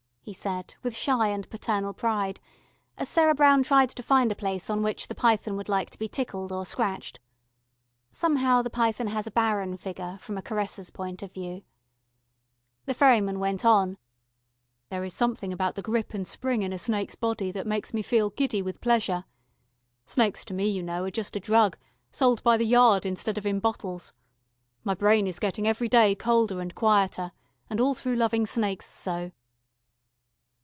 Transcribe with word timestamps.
he 0.23 0.33
said, 0.33 0.75
with 0.83 0.95
shy 0.95 1.29
and 1.29 1.49
paternal 1.49 1.95
pride, 1.95 2.39
as 2.95 3.09
Sarah 3.09 3.33
Brown 3.33 3.63
tried 3.63 3.89
to 3.89 4.03
find 4.03 4.31
a 4.31 4.35
place 4.35 4.69
on 4.69 4.83
which 4.83 5.07
the 5.07 5.15
python 5.15 5.57
would 5.57 5.67
like 5.67 5.89
to 5.89 5.97
be 5.99 6.07
tickled 6.07 6.51
or 6.51 6.63
scratched. 6.63 7.19
Somehow 8.11 8.61
the 8.61 8.69
python 8.69 9.07
has 9.07 9.25
a 9.25 9.31
barren 9.31 9.77
figure, 9.77 10.19
from 10.21 10.37
a 10.37 10.43
caresser's 10.43 10.91
point 10.91 11.23
of 11.23 11.33
view. 11.33 11.63
The 12.85 12.93
ferryman 12.93 13.39
went 13.39 13.65
on: 13.65 13.97
"There 14.89 15.03
is 15.03 15.13
something 15.15 15.51
about 15.51 15.73
the 15.73 15.81
grip 15.81 16.13
and 16.13 16.25
spring 16.25 16.61
in 16.61 16.71
a 16.71 16.77
snake's 16.79 17.15
body 17.15 17.49
that 17.51 17.65
makes 17.67 17.91
me 17.91 18.03
feel 18.03 18.29
giddy 18.29 18.61
with 18.61 18.79
pleasure. 18.79 19.25
Snakes 20.05 20.45
to 20.45 20.53
me, 20.53 20.69
you 20.69 20.83
know, 20.83 21.03
are 21.03 21.11
just 21.11 21.35
a 21.35 21.39
drug, 21.39 21.79
sold 22.11 22.43
by 22.43 22.57
the 22.57 22.63
yard 22.65 23.07
instead 23.07 23.39
of 23.39 23.45
in 23.47 23.59
bottles. 23.59 24.13
My 24.83 24.93
brain 24.93 25.25
is 25.25 25.39
getting 25.39 25.67
every 25.67 25.89
day 25.89 26.13
colder 26.13 26.61
and 26.61 26.75
quieter, 26.75 27.31
and 27.71 27.81
all 27.81 27.95
through 27.95 28.17
loving 28.17 28.45
snakes 28.45 28.85
so." 28.85 29.31